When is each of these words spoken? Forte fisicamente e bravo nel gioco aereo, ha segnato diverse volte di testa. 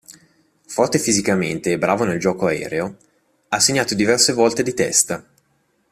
Forte 0.67 0.97
fisicamente 0.97 1.71
e 1.71 1.77
bravo 1.77 2.05
nel 2.05 2.17
gioco 2.17 2.47
aereo, 2.47 2.97
ha 3.49 3.59
segnato 3.59 3.93
diverse 3.93 4.33
volte 4.33 4.63
di 4.63 4.73
testa. 4.73 5.23